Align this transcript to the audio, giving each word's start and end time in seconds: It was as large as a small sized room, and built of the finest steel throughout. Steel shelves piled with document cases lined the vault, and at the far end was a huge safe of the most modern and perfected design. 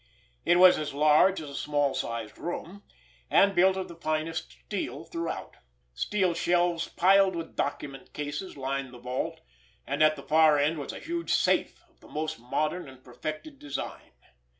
It 0.45 0.57
was 0.57 0.79
as 0.79 0.95
large 0.95 1.39
as 1.41 1.49
a 1.51 1.53
small 1.53 1.93
sized 1.93 2.39
room, 2.39 2.81
and 3.29 3.53
built 3.53 3.77
of 3.77 3.87
the 3.87 3.93
finest 3.95 4.51
steel 4.53 5.03
throughout. 5.05 5.57
Steel 5.93 6.33
shelves 6.33 6.87
piled 6.87 7.35
with 7.35 7.55
document 7.55 8.11
cases 8.11 8.57
lined 8.57 8.95
the 8.95 8.97
vault, 8.97 9.41
and 9.85 10.01
at 10.01 10.15
the 10.15 10.23
far 10.23 10.57
end 10.57 10.79
was 10.79 10.91
a 10.91 10.97
huge 10.99 11.31
safe 11.31 11.79
of 11.87 11.99
the 11.99 12.07
most 12.07 12.39
modern 12.39 12.89
and 12.89 13.03
perfected 13.03 13.59
design. 13.59 14.13